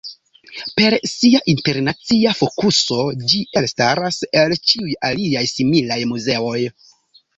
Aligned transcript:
Per 0.79 0.93
sia 1.09 1.41
internacia 1.53 2.33
fokuso 2.39 2.97
ĝi 3.33 3.43
elstaras 3.61 4.17
el 4.45 4.57
ĉiuj 4.71 4.97
aliaj 5.11 5.45
similaj 5.55 6.01
muzeoj. 6.15 6.59